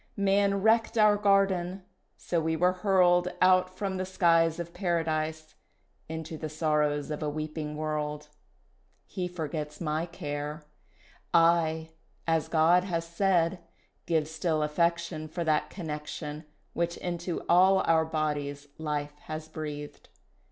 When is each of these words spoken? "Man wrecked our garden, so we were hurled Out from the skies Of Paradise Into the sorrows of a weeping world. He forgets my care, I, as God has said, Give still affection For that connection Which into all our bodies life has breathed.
"Man 0.17 0.63
wrecked 0.63 0.97
our 0.97 1.15
garden, 1.15 1.83
so 2.17 2.41
we 2.41 2.55
were 2.55 2.73
hurled 2.73 3.27
Out 3.39 3.69
from 3.77 3.97
the 3.97 4.03
skies 4.07 4.59
Of 4.59 4.73
Paradise 4.73 5.53
Into 6.09 6.39
the 6.39 6.49
sorrows 6.49 7.11
of 7.11 7.21
a 7.21 7.29
weeping 7.29 7.77
world. 7.77 8.29
He 9.05 9.27
forgets 9.27 9.79
my 9.79 10.07
care, 10.07 10.65
I, 11.35 11.91
as 12.25 12.47
God 12.47 12.83
has 12.85 13.05
said, 13.05 13.59
Give 14.07 14.27
still 14.27 14.63
affection 14.63 15.27
For 15.27 15.43
that 15.43 15.69
connection 15.69 16.45
Which 16.73 16.97
into 16.97 17.45
all 17.47 17.81
our 17.85 18.03
bodies 18.03 18.69
life 18.79 19.13
has 19.25 19.47
breathed. 19.47 20.09